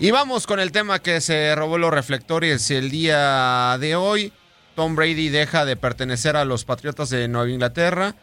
Y 0.00 0.10
vamos 0.10 0.48
con 0.48 0.58
el 0.58 0.72
tema 0.72 0.98
que 0.98 1.20
se 1.20 1.54
robó 1.54 1.78
los 1.78 1.92
reflectores 1.92 2.68
el 2.72 2.90
día 2.90 3.78
de 3.78 3.94
hoy. 3.94 4.32
Tom 4.74 4.96
Brady 4.96 5.28
deja 5.28 5.64
de 5.64 5.76
pertenecer 5.76 6.36
a 6.36 6.44
los 6.44 6.64
Patriotas 6.64 7.10
de 7.10 7.28
Nueva 7.28 7.48
Inglaterra 7.48 8.16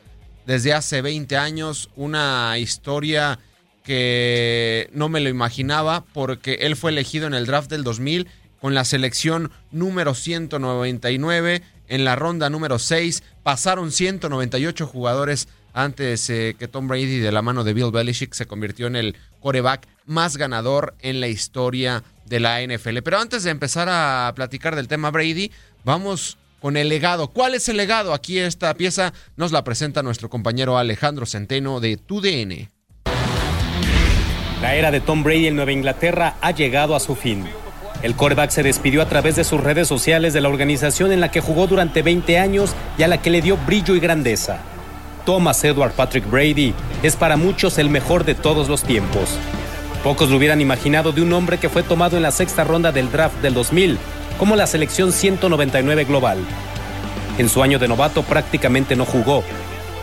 desde 0.46 0.74
hace 0.74 1.02
20 1.02 1.38
años. 1.38 1.90
Una 1.96 2.58
historia 2.58 3.40
que 3.86 4.90
no 4.92 5.08
me 5.08 5.22
lo 5.22 5.30
imaginaba 5.30 6.04
porque 6.14 6.56
él 6.62 6.76
fue 6.76 6.92
elegido 6.92 7.26
en 7.26 7.34
el 7.34 7.46
draft 7.46 7.70
del 7.70 7.86
2000 7.86 8.28
con 8.60 8.74
la 8.74 8.84
selección 8.84 9.50
número 9.72 10.14
199 10.14 11.64
en 11.88 12.04
la 12.04 12.18
ronda 12.18 12.50
número 12.50 12.80
6. 12.80 13.24
Pasaron 13.44 13.94
198 13.94 14.88
jugadores 14.88 15.48
antes 15.74 16.30
eh, 16.30 16.56
que 16.58 16.68
Tom 16.68 16.88
Brady 16.88 17.20
de 17.20 17.32
la 17.32 17.42
mano 17.42 17.64
de 17.64 17.74
Bill 17.74 17.92
Belichick 17.92 18.34
se 18.34 18.46
convirtió 18.46 18.88
en 18.88 18.96
el 18.96 19.16
coreback 19.40 19.88
más 20.06 20.38
ganador 20.38 20.96
en 21.00 21.20
la 21.20 21.28
historia 21.28 22.04
de 22.26 22.40
la 22.40 22.62
NFL. 22.62 23.00
Pero 23.04 23.20
antes 23.20 23.44
de 23.44 23.52
empezar 23.52 23.88
a 23.90 24.32
platicar 24.36 24.76
del 24.76 24.88
tema 24.88 25.12
Brady, 25.12 25.52
vamos 25.84 26.38
con 26.60 26.78
el 26.78 26.90
legado. 26.90 27.28
¿Cuál 27.28 27.56
es 27.56 27.68
el 27.70 27.78
legado? 27.78 28.14
Aquí 28.14 28.40
esta 28.40 28.74
pieza 28.76 29.14
nos 29.36 29.52
la 29.52 29.64
presenta 29.64 30.04
nuestro 30.04 30.30
compañero 30.30 30.78
Alejandro 30.78 31.26
Centeno 31.26 31.80
de 31.80 31.98
TUDN. 31.98 32.70
La 34.62 34.76
era 34.76 34.92
de 34.92 35.02
Tom 35.02 35.24
Brady 35.24 35.48
en 35.48 35.56
Nueva 35.56 35.72
Inglaterra 35.72 36.36
ha 36.40 36.52
llegado 36.52 36.96
a 36.96 37.00
su 37.00 37.16
fin. 37.16 37.46
El 38.04 38.16
quarterback 38.16 38.52
se 38.52 38.64
despidió 38.64 39.02
a 39.02 39.10
través 39.10 39.36
de 39.36 39.44
sus 39.44 39.62
redes 39.62 39.88
sociales 39.88 40.34
de 40.34 40.42
la 40.42 40.50
organización 40.50 41.12
en 41.12 41.20
la 41.20 41.32
que 41.32 41.42
jugó 41.42 41.68
durante 41.68 42.02
20 42.02 42.38
años 42.38 42.76
y 42.98 43.04
a 43.04 43.08
la 43.08 43.22
que 43.22 43.30
le 43.30 43.42
dio 43.42 43.58
brillo 43.58 43.96
y 43.96 44.00
grandeza. 44.00 44.60
Thomas 45.32 45.64
Edward 45.64 45.94
Patrick 45.94 46.30
Brady 46.30 46.74
es 47.04 47.16
para 47.16 47.38
muchos 47.38 47.78
el 47.78 47.90
mejor 47.90 48.26
de 48.26 48.36
todos 48.36 48.68
los 48.68 48.84
tiempos. 48.84 49.30
Pocos 50.04 50.30
lo 50.30 50.36
hubieran 50.36 50.60
imaginado 50.60 51.14
de 51.14 51.22
un 51.22 51.32
hombre 51.32 51.58
que 51.58 51.70
fue 51.70 51.84
tomado 51.84 52.18
en 52.18 52.24
la 52.24 52.32
sexta 52.32 52.66
ronda 52.66 52.92
del 52.92 53.10
draft 53.10 53.38
del 53.42 53.54
2000 53.54 53.98
como 54.38 54.58
la 54.58 54.68
selección 54.68 55.14
199 55.14 56.04
global. 56.04 56.38
En 57.38 57.48
su 57.48 57.64
año 57.64 57.80
de 57.80 57.88
novato 57.88 58.24
prácticamente 58.24 58.98
no 58.98 59.06
jugó. 59.06 59.42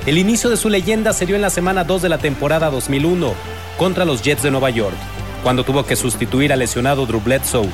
El 0.06 0.16
inicio 0.16 0.48
de 0.48 0.56
su 0.56 0.70
leyenda 0.70 1.12
se 1.12 1.26
dio 1.26 1.36
en 1.36 1.42
la 1.42 1.50
semana 1.50 1.84
2 1.84 2.00
de 2.00 2.08
la 2.08 2.16
temporada 2.16 2.70
2001 2.70 3.34
contra 3.76 4.06
los 4.06 4.22
Jets 4.22 4.44
de 4.44 4.50
Nueva 4.50 4.70
York, 4.70 4.96
cuando 5.42 5.62
tuvo 5.62 5.84
que 5.84 5.96
sustituir 5.96 6.54
al 6.54 6.60
lesionado 6.60 7.04
Drew 7.04 7.20
Bledsoe. 7.20 7.68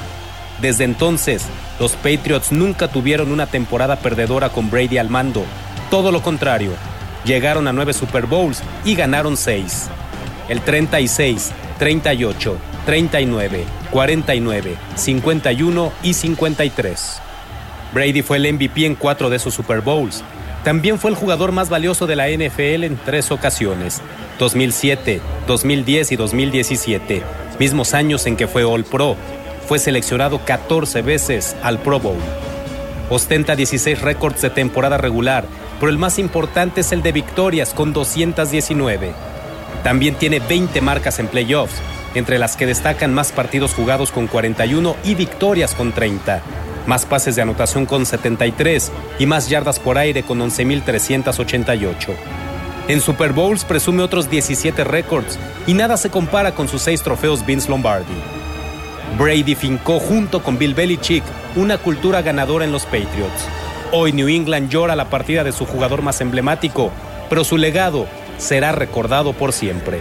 Desde 0.60 0.82
entonces, 0.82 1.44
los 1.78 1.92
Patriots 1.92 2.50
nunca 2.50 2.88
tuvieron 2.88 3.30
una 3.30 3.46
temporada 3.46 3.94
perdedora 3.94 4.48
con 4.48 4.72
Brady 4.72 4.98
al 4.98 5.08
mando. 5.08 5.44
Todo 5.88 6.10
lo 6.10 6.20
contrario, 6.20 6.72
llegaron 7.24 7.68
a 7.68 7.72
nueve 7.72 7.92
Super 7.92 8.26
Bowls 8.26 8.62
y 8.84 8.94
ganaron 8.94 9.36
seis. 9.36 9.88
El 10.48 10.60
36, 10.60 11.52
38, 11.78 12.58
39, 12.86 13.64
49, 13.90 14.76
51 14.94 15.92
y 16.02 16.14
53. 16.14 17.20
Brady 17.94 18.22
fue 18.22 18.36
el 18.38 18.52
MVP 18.52 18.86
en 18.86 18.94
cuatro 18.94 19.30
de 19.30 19.36
esos 19.36 19.54
Super 19.54 19.80
Bowls. 19.80 20.22
También 20.64 20.98
fue 20.98 21.10
el 21.10 21.16
jugador 21.16 21.52
más 21.52 21.68
valioso 21.68 22.06
de 22.06 22.16
la 22.16 22.28
NFL 22.28 22.84
en 22.84 22.98
tres 23.04 23.30
ocasiones, 23.30 24.00
2007, 24.38 25.20
2010 25.46 26.12
y 26.12 26.16
2017, 26.16 27.22
mismos 27.58 27.92
años 27.92 28.26
en 28.26 28.36
que 28.36 28.48
fue 28.48 28.64
All 28.64 28.84
Pro. 28.84 29.16
Fue 29.66 29.78
seleccionado 29.78 30.44
14 30.44 31.02
veces 31.02 31.54
al 31.62 31.78
Pro 31.78 32.00
Bowl. 32.00 32.18
Ostenta 33.10 33.56
16 33.56 34.00
récords 34.00 34.40
de 34.40 34.50
temporada 34.50 34.96
regular, 34.96 35.44
pero 35.84 35.92
el 35.92 35.98
más 35.98 36.18
importante 36.18 36.80
es 36.80 36.92
el 36.92 37.02
de 37.02 37.12
victorias 37.12 37.74
con 37.74 37.92
219. 37.92 39.12
También 39.82 40.14
tiene 40.14 40.40
20 40.40 40.80
marcas 40.80 41.18
en 41.18 41.26
playoffs, 41.26 41.74
entre 42.14 42.38
las 42.38 42.56
que 42.56 42.64
destacan 42.64 43.12
más 43.12 43.32
partidos 43.32 43.74
jugados 43.74 44.10
con 44.10 44.26
41 44.26 44.96
y 45.04 45.14
victorias 45.14 45.74
con 45.74 45.92
30, 45.92 46.40
más 46.86 47.04
pases 47.04 47.36
de 47.36 47.42
anotación 47.42 47.84
con 47.84 48.06
73 48.06 48.92
y 49.18 49.26
más 49.26 49.50
yardas 49.50 49.78
por 49.78 49.98
aire 49.98 50.22
con 50.22 50.40
11.388. 50.40 52.14
En 52.88 53.02
Super 53.02 53.34
Bowls 53.34 53.66
presume 53.66 54.02
otros 54.02 54.30
17 54.30 54.84
récords 54.84 55.38
y 55.66 55.74
nada 55.74 55.98
se 55.98 56.08
compara 56.08 56.54
con 56.54 56.66
sus 56.66 56.80
seis 56.80 57.02
trofeos 57.02 57.44
Vince 57.44 57.68
Lombardi. 57.68 58.14
Brady 59.18 59.54
fincó 59.54 60.00
junto 60.00 60.42
con 60.42 60.56
Bill 60.56 60.72
Belichick 60.72 61.24
una 61.56 61.76
cultura 61.76 62.22
ganadora 62.22 62.64
en 62.64 62.72
los 62.72 62.86
Patriots. 62.86 63.63
Hoy 63.92 64.12
New 64.12 64.28
England 64.28 64.70
llora 64.70 64.96
la 64.96 65.10
partida 65.10 65.44
de 65.44 65.52
su 65.52 65.66
jugador 65.66 66.02
más 66.02 66.20
emblemático, 66.20 66.90
pero 67.28 67.44
su 67.44 67.56
legado 67.56 68.06
será 68.38 68.72
recordado 68.72 69.32
por 69.32 69.52
siempre. 69.52 70.00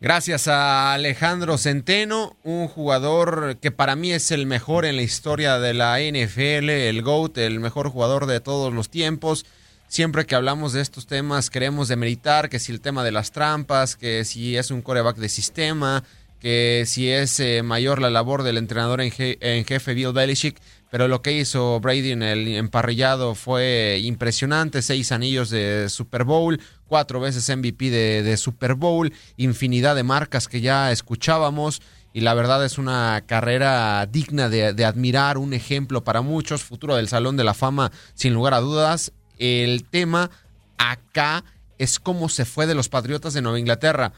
Gracias 0.00 0.48
a 0.48 0.92
Alejandro 0.92 1.56
Centeno, 1.56 2.36
un 2.42 2.68
jugador 2.68 3.56
que 3.56 3.70
para 3.70 3.96
mí 3.96 4.12
es 4.12 4.30
el 4.32 4.44
mejor 4.44 4.84
en 4.84 4.96
la 4.96 5.02
historia 5.02 5.58
de 5.58 5.72
la 5.72 5.98
NFL, 5.98 6.68
el 6.68 7.00
GOAT, 7.00 7.38
el 7.38 7.58
mejor 7.58 7.88
jugador 7.88 8.26
de 8.26 8.40
todos 8.40 8.70
los 8.74 8.90
tiempos. 8.90 9.46
Siempre 9.88 10.26
que 10.26 10.34
hablamos 10.34 10.74
de 10.74 10.82
estos 10.82 11.06
temas 11.06 11.48
queremos 11.48 11.88
demeritar 11.88 12.50
que 12.50 12.58
si 12.58 12.70
el 12.70 12.82
tema 12.82 13.02
de 13.02 13.12
las 13.12 13.32
trampas, 13.32 13.96
que 13.96 14.26
si 14.26 14.58
es 14.58 14.70
un 14.70 14.82
coreback 14.82 15.16
de 15.16 15.30
sistema, 15.30 16.04
que 16.44 16.84
si 16.86 17.08
es 17.08 17.40
eh, 17.40 17.62
mayor 17.62 18.02
la 18.02 18.10
labor 18.10 18.42
del 18.42 18.58
entrenador 18.58 19.00
en, 19.00 19.10
je- 19.10 19.38
en 19.40 19.64
jefe 19.64 19.94
Bill 19.94 20.12
Belichick, 20.12 20.60
pero 20.90 21.08
lo 21.08 21.22
que 21.22 21.32
hizo 21.32 21.80
Brady 21.80 22.10
en 22.10 22.22
el 22.22 22.46
emparrillado 22.48 23.34
fue 23.34 23.98
impresionante, 24.02 24.82
seis 24.82 25.10
anillos 25.10 25.48
de 25.48 25.88
Super 25.88 26.24
Bowl, 26.24 26.60
cuatro 26.86 27.18
veces 27.18 27.48
MVP 27.48 27.88
de, 27.88 28.36
Super 28.36 28.74
Bowl, 28.74 29.10
infinidad 29.38 29.96
de 29.96 30.02
marcas 30.02 30.46
que 30.46 30.60
ya 30.60 30.92
escuchábamos 30.92 31.80
y 32.12 32.20
la 32.20 32.34
verdad 32.34 32.62
es 32.62 32.76
una 32.76 33.24
carrera 33.26 34.04
digna 34.04 34.50
de, 34.50 34.74
de 34.74 34.84
admirar, 34.84 35.38
un 35.38 35.54
ejemplo 35.54 36.04
para 36.04 36.20
muchos, 36.20 36.62
futuro 36.62 36.94
del 36.96 37.08
Salón 37.08 37.38
de 37.38 37.44
la 37.44 37.54
Fama 37.54 37.90
sin 38.12 38.34
lugar 38.34 38.52
a 38.52 38.60
dudas. 38.60 39.12
El 39.38 39.84
tema 39.90 40.30
acá 40.76 41.42
es 41.78 41.98
cómo 41.98 42.28
se 42.28 42.44
fue 42.44 42.66
de 42.66 42.74
los 42.74 42.90
Patriotas 42.90 43.32
de 43.32 43.40
Nueva 43.40 43.58
Inglaterra 43.58 44.12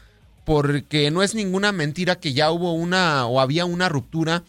porque 0.47 1.11
no 1.11 1.23
es 1.23 1.35
ninguna 1.35 1.73
mentira 1.73 2.21
que 2.21 2.31
ya 2.31 2.51
hubo 2.51 2.71
una 2.71 3.25
o 3.25 3.41
había 3.41 3.65
una 3.65 3.89
ruptura 3.89 4.45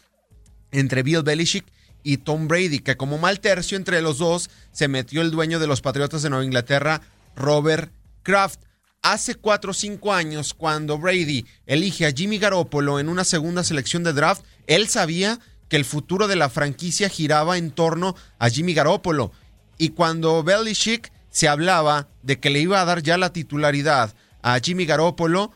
entre 0.71 1.03
Bill 1.03 1.25
Belichick 1.25 1.65
y 2.05 2.19
Tom 2.19 2.47
Brady, 2.47 2.79
que 2.79 2.97
como 2.97 3.19
mal 3.19 3.41
tercio 3.41 3.77
entre 3.77 4.01
los 4.01 4.19
dos 4.19 4.49
se 4.71 4.87
metió 4.87 5.23
el 5.23 5.33
dueño 5.33 5.59
de 5.59 5.67
los 5.67 5.81
Patriotas 5.81 6.23
de 6.23 6.31
Nueva 6.31 6.45
Inglaterra, 6.45 7.01
Robert 7.35 7.93
Kraft. 8.23 8.61
Hace 9.03 9.35
cuatro 9.35 9.73
o 9.73 9.75
cinco 9.75 10.13
años, 10.13 10.55
cuando 10.55 10.99
Brady 10.99 11.45
elige 11.67 12.07
a 12.07 12.13
Jimmy 12.13 12.39
Garoppolo 12.39 13.01
en 13.01 13.09
una 13.09 13.25
segunda 13.25 13.65
selección 13.65 14.05
de 14.05 14.13
draft, 14.13 14.45
él 14.69 14.87
sabía 14.87 15.41
que 15.69 15.75
el 15.75 15.85
futuro 15.85 16.29
de 16.29 16.37
la 16.37 16.49
franquicia 16.49 17.09
giraba 17.09 17.59
en 17.59 17.73
torno 17.73 18.15
a 18.39 18.51
Jimmy 18.51 18.73
Garoppolo. 18.73 19.33
Y 19.79 19.89
cuando 19.89 20.45
Belichick 20.45 21.11
se 21.31 21.49
hablaba 21.49 22.07
de 22.23 22.39
que 22.39 22.51
le 22.51 22.61
iba 22.61 22.81
a 22.81 22.85
dar 22.85 23.03
ya 23.03 23.19
la 23.19 23.33
titularidad 23.33 24.15
a 24.43 24.61
Jimmy 24.61 24.87
Garoppolo, 24.87 25.51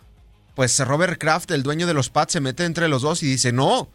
pues 0.54 0.78
Robert 0.80 1.18
Kraft, 1.18 1.50
el 1.50 1.62
dueño 1.62 1.86
de 1.86 1.94
los 1.94 2.10
Pats, 2.10 2.34
se 2.34 2.40
mete 2.40 2.64
entre 2.64 2.88
los 2.88 3.02
dos 3.02 3.22
y 3.22 3.26
dice, 3.26 3.52
no, 3.52 3.88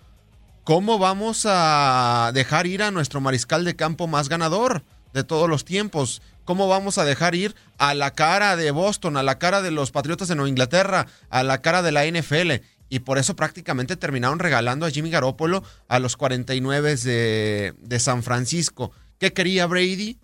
¿cómo 0.63 0.97
vamos 0.97 1.45
a 1.45 2.31
dejar 2.33 2.67
ir 2.67 2.83
a 2.83 2.91
nuestro 2.91 3.21
mariscal 3.21 3.63
de 3.63 3.75
campo 3.75 4.07
más 4.07 4.29
ganador 4.29 4.83
de 5.13 5.23
todos 5.23 5.49
los 5.49 5.65
tiempos? 5.65 6.21
¿Cómo 6.45 6.67
vamos 6.67 6.97
a 6.97 7.05
dejar 7.05 7.35
ir 7.35 7.55
a 7.77 7.93
la 7.93 8.11
cara 8.11 8.55
de 8.55 8.71
Boston, 8.71 9.17
a 9.17 9.23
la 9.23 9.37
cara 9.37 9.61
de 9.61 9.71
los 9.71 9.91
Patriotas 9.91 10.29
de 10.29 10.35
Nueva 10.35 10.49
Inglaterra, 10.49 11.07
a 11.29 11.43
la 11.43 11.61
cara 11.61 11.81
de 11.81 11.91
la 11.91 12.05
NFL? 12.05 12.63
Y 12.89 12.99
por 12.99 13.17
eso 13.17 13.35
prácticamente 13.35 13.97
terminaron 13.97 14.39
regalando 14.39 14.85
a 14.85 14.89
Jimmy 14.89 15.09
Garoppolo 15.09 15.63
a 15.89 15.99
los 15.99 16.15
49 16.15 16.95
de, 16.95 17.73
de 17.79 17.99
San 17.99 18.23
Francisco. 18.23 18.91
¿Qué 19.19 19.33
quería 19.33 19.65
Brady? 19.65 20.17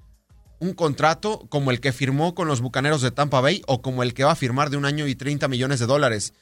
Un 0.64 0.74
contrato 0.76 1.46
como 1.50 1.72
el 1.72 1.82
que 1.82 1.92
firmó 1.92 2.36
con 2.36 2.48
los 2.48 2.62
Bucaneros 2.62 3.02
de 3.02 3.12
Tampa 3.12 3.42
Bay 3.42 3.62
o 3.68 3.82
como 3.82 4.02
el 4.02 4.14
que 4.14 4.24
va 4.24 4.32
a 4.32 4.36
firmar 4.38 4.70
de 4.70 4.78
un 4.78 4.86
año 4.86 5.08
y 5.08 5.14
30 5.14 5.50
millones 5.50 5.82
de 5.82 5.88
dólares. 5.88 6.34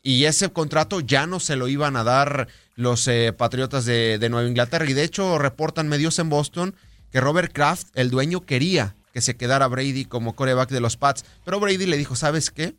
Y 0.00 0.26
ese 0.26 0.48
contrato 0.50 1.00
ya 1.00 1.26
no 1.26 1.40
se 1.40 1.56
lo 1.56 1.66
iban 1.66 1.96
a 1.96 2.04
dar 2.04 2.46
los 2.76 3.08
eh, 3.08 3.34
Patriotas 3.36 3.84
de, 3.84 4.24
Nueva 4.30 4.46
Inglaterra. 4.46 4.88
Y 4.88 4.92
de 4.92 5.02
hecho 5.02 5.40
reportan 5.40 5.88
medios 5.88 6.20
en 6.20 6.28
Boston 6.28 6.76
que 7.10 7.20
Robert 7.20 7.52
Kraft, 7.52 7.88
el 7.94 8.10
dueño, 8.10 8.42
quería 8.42 8.94
que 9.12 9.20
se 9.20 9.36
quedara 9.36 9.66
Brady 9.66 10.04
como 10.04 10.36
coreback 10.36 10.70
de 10.70 10.78
los 10.78 10.96
Pats. 10.96 11.24
Pero 11.44 11.58
Brady 11.58 11.86
le 11.86 11.96
dijo, 11.96 12.14
¿sabes 12.14 12.52
qué? 12.52 12.76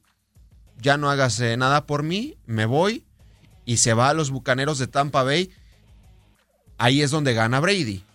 Ya 0.80 0.96
no 0.96 1.10
hagas 1.10 1.42
eh, 1.42 1.58
nada 1.58 1.86
por 1.88 2.04
mí, 2.04 2.38
me 2.46 2.66
voy. 2.66 3.04
Y 3.66 3.78
se 3.78 3.94
va 3.94 4.08
a 4.08 4.14
los 4.14 4.32
Bucaneros 4.32 4.80
de 4.80 4.88
Tampa 4.88 5.24
Bay. 5.24 5.52
Ahí 6.78 7.02
es 7.02 7.12
donde 7.12 7.34
gana 7.34 7.60
Brady. 7.60 8.06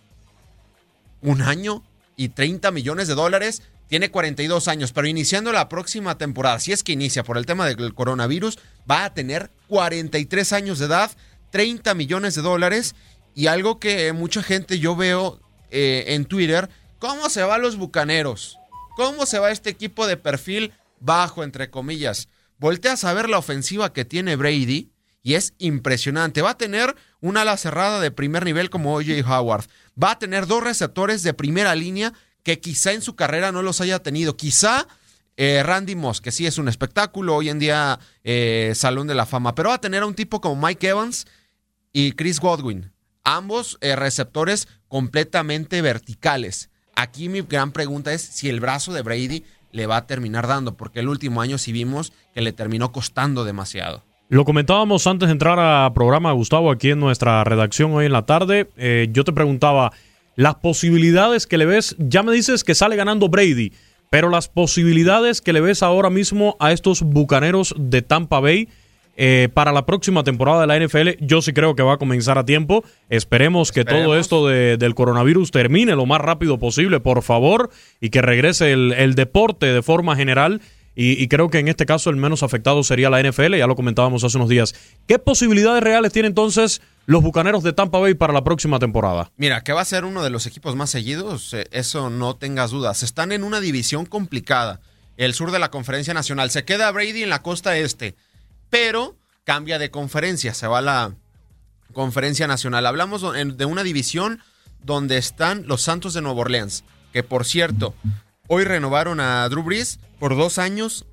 Un 1.21 1.43
año 1.43 1.83
y 2.21 2.29
30 2.29 2.69
millones 2.69 3.07
de 3.07 3.15
dólares. 3.15 3.63
Tiene 3.87 4.11
42 4.11 4.67
años, 4.67 4.93
pero 4.93 5.07
iniciando 5.07 5.51
la 5.51 5.67
próxima 5.67 6.17
temporada, 6.17 6.59
si 6.59 6.71
es 6.71 6.83
que 6.83 6.91
inicia 6.91 7.23
por 7.23 7.37
el 7.37 7.47
tema 7.47 7.65
del 7.65 7.95
coronavirus, 7.95 8.59
va 8.89 9.05
a 9.05 9.13
tener 9.13 9.49
43 9.67 10.53
años 10.53 10.77
de 10.77 10.85
edad, 10.85 11.11
30 11.49 11.95
millones 11.95 12.35
de 12.35 12.43
dólares 12.43 12.95
y 13.33 13.47
algo 13.47 13.79
que 13.79 14.13
mucha 14.13 14.43
gente 14.43 14.77
yo 14.77 14.95
veo 14.95 15.41
eh, 15.71 16.05
en 16.09 16.25
Twitter, 16.25 16.69
¿cómo 16.99 17.27
se 17.29 17.41
va 17.41 17.57
los 17.57 17.75
Bucaneros? 17.75 18.59
¿Cómo 18.95 19.25
se 19.25 19.39
va 19.39 19.51
este 19.51 19.71
equipo 19.71 20.05
de 20.05 20.15
perfil 20.15 20.73
bajo, 20.99 21.43
entre 21.43 21.71
comillas? 21.71 22.29
Volteas 22.59 23.03
a 23.03 23.13
ver 23.13 23.29
la 23.29 23.39
ofensiva 23.39 23.93
que 23.93 24.05
tiene 24.05 24.35
Brady 24.35 24.91
y 25.23 25.33
es 25.33 25.53
impresionante. 25.57 26.43
Va 26.43 26.51
a 26.51 26.57
tener 26.57 26.95
un 27.21 27.37
ala 27.37 27.55
cerrada 27.55 27.99
de 27.99 28.11
primer 28.11 28.43
nivel 28.43 28.69
como 28.69 28.95
OJ 28.95 29.23
Howard. 29.25 29.65
Va 30.01 30.11
a 30.11 30.19
tener 30.19 30.47
dos 30.47 30.63
receptores 30.63 31.23
de 31.23 31.33
primera 31.33 31.75
línea 31.75 32.13
que 32.43 32.59
quizá 32.59 32.91
en 32.91 33.01
su 33.01 33.15
carrera 33.15 33.51
no 33.51 33.61
los 33.61 33.79
haya 33.81 33.99
tenido. 33.99 34.35
Quizá 34.35 34.87
eh, 35.37 35.63
Randy 35.63 35.95
Moss, 35.95 36.21
que 36.21 36.31
sí 36.31 36.45
es 36.45 36.57
un 36.57 36.67
espectáculo, 36.67 37.35
hoy 37.35 37.49
en 37.49 37.59
día 37.59 37.99
eh, 38.23 38.73
Salón 38.75 39.07
de 39.07 39.15
la 39.15 39.25
Fama, 39.25 39.55
pero 39.55 39.69
va 39.69 39.75
a 39.75 39.81
tener 39.81 40.03
a 40.03 40.07
un 40.07 40.15
tipo 40.15 40.41
como 40.41 40.67
Mike 40.67 40.89
Evans 40.89 41.25
y 41.93 42.13
Chris 42.13 42.39
Godwin. 42.39 42.91
Ambos 43.23 43.77
eh, 43.81 43.95
receptores 43.95 44.67
completamente 44.87 45.81
verticales. 45.81 46.69
Aquí 46.95 47.29
mi 47.29 47.41
gran 47.41 47.71
pregunta 47.71 48.13
es 48.13 48.21
si 48.21 48.49
el 48.49 48.59
brazo 48.59 48.93
de 48.93 49.03
Brady 49.03 49.45
le 49.71 49.85
va 49.85 49.97
a 49.97 50.07
terminar 50.07 50.47
dando, 50.47 50.75
porque 50.75 50.99
el 50.99 51.07
último 51.07 51.41
año 51.41 51.57
sí 51.57 51.71
vimos 51.71 52.11
que 52.33 52.41
le 52.41 52.51
terminó 52.51 52.91
costando 52.91 53.45
demasiado. 53.45 54.03
Lo 54.31 54.45
comentábamos 54.45 55.07
antes 55.07 55.27
de 55.27 55.33
entrar 55.33 55.59
a 55.59 55.91
programa, 55.93 56.31
Gustavo, 56.31 56.71
aquí 56.71 56.91
en 56.91 57.01
nuestra 57.01 57.43
redacción 57.43 57.91
hoy 57.91 58.05
en 58.05 58.13
la 58.13 58.21
tarde. 58.25 58.69
Eh, 58.77 59.09
yo 59.11 59.25
te 59.25 59.33
preguntaba 59.33 59.91
las 60.37 60.55
posibilidades 60.55 61.45
que 61.47 61.57
le 61.57 61.65
ves. 61.65 61.97
Ya 61.99 62.23
me 62.23 62.31
dices 62.31 62.63
que 62.63 62.73
sale 62.73 62.95
ganando 62.95 63.27
Brady, 63.27 63.73
pero 64.09 64.29
las 64.29 64.47
posibilidades 64.47 65.41
que 65.41 65.51
le 65.51 65.59
ves 65.59 65.83
ahora 65.83 66.09
mismo 66.09 66.55
a 66.61 66.71
estos 66.71 67.01
bucaneros 67.01 67.75
de 67.77 68.01
Tampa 68.03 68.39
Bay 68.39 68.69
eh, 69.17 69.49
para 69.53 69.73
la 69.73 69.85
próxima 69.85 70.23
temporada 70.23 70.61
de 70.61 70.67
la 70.67 70.79
NFL, 70.79 71.09
yo 71.25 71.41
sí 71.41 71.51
creo 71.51 71.75
que 71.75 71.83
va 71.83 71.95
a 71.95 71.97
comenzar 71.97 72.37
a 72.37 72.45
tiempo. 72.45 72.85
Esperemos 73.09 73.73
que 73.73 73.83
todo 73.83 74.17
esto 74.17 74.47
de- 74.47 74.77
del 74.77 74.95
coronavirus 74.95 75.51
termine 75.51 75.93
lo 75.97 76.05
más 76.05 76.21
rápido 76.21 76.57
posible, 76.57 77.01
por 77.01 77.21
favor, 77.21 77.69
y 77.99 78.09
que 78.11 78.21
regrese 78.21 78.71
el, 78.71 78.93
el 78.93 79.13
deporte 79.15 79.65
de 79.65 79.81
forma 79.81 80.15
general. 80.15 80.61
Y, 80.93 81.29
creo 81.29 81.49
que 81.49 81.59
en 81.59 81.69
este 81.69 81.85
caso 81.85 82.09
el 82.09 82.17
menos 82.17 82.43
afectado 82.43 82.83
sería 82.83 83.09
la 83.09 83.21
NFL, 83.21 83.55
ya 83.55 83.65
lo 83.65 83.77
comentábamos 83.77 84.25
hace 84.25 84.37
unos 84.37 84.49
días. 84.49 84.75
¿Qué 85.07 85.19
posibilidades 85.19 85.81
reales 85.81 86.11
tiene 86.11 86.27
entonces 86.27 86.81
los 87.05 87.23
Bucaneros 87.23 87.63
de 87.63 87.71
Tampa 87.71 87.97
Bay 87.99 88.13
para 88.13 88.33
la 88.33 88.43
próxima 88.43 88.77
temporada? 88.77 89.31
Mira, 89.37 89.63
que 89.63 89.71
va 89.71 89.81
a 89.81 89.85
ser 89.85 90.03
uno 90.03 90.21
de 90.21 90.29
los 90.29 90.47
equipos 90.47 90.75
más 90.75 90.89
seguidos, 90.89 91.53
eh, 91.53 91.65
eso 91.71 92.09
no 92.09 92.35
tengas 92.35 92.71
dudas. 92.71 93.03
Están 93.03 93.31
en 93.31 93.45
una 93.45 93.61
división 93.61 94.05
complicada, 94.05 94.81
el 95.15 95.33
sur 95.33 95.51
de 95.51 95.59
la 95.59 95.71
Conferencia 95.71 96.13
Nacional. 96.13 96.51
Se 96.51 96.65
queda 96.65 96.91
Brady 96.91 97.23
en 97.23 97.29
la 97.29 97.41
costa 97.41 97.77
este, 97.77 98.15
pero 98.69 99.15
cambia 99.45 99.79
de 99.79 99.91
conferencia, 99.91 100.53
se 100.53 100.67
va 100.67 100.79
a 100.79 100.81
la 100.81 101.15
Conferencia 101.93 102.47
Nacional. 102.47 102.85
Hablamos 102.85 103.21
de 103.33 103.65
una 103.65 103.83
división 103.83 104.41
donde 104.83 105.17
están 105.17 105.67
los 105.67 105.81
Santos 105.81 106.13
de 106.13 106.21
Nueva 106.21 106.41
Orleans, 106.41 106.83
que 107.13 107.23
por 107.23 107.45
cierto, 107.45 107.93
hoy 108.53 108.65
renovaron 108.65 109.21
a 109.21 109.47
Drew 109.47 109.63
Brees 109.63 110.01
por 110.19 110.35
dos 110.35 110.57
años 110.57 111.05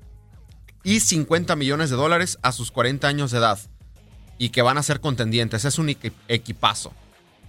y 0.83 0.99
50 0.99 1.55
millones 1.55 1.89
de 1.89 1.95
dólares 1.95 2.37
a 2.41 2.51
sus 2.51 2.69
40 2.69 3.07
años 3.07 3.31
de 3.31 3.37
edad 3.37 3.57
y 4.37 4.49
que 4.49 4.61
van 4.61 4.77
a 4.77 4.83
ser 4.83 4.99
contendientes. 4.99 5.63
Es 5.63 5.79
un 5.79 5.87
equi- 5.87 6.11
equipazo. 6.27 6.91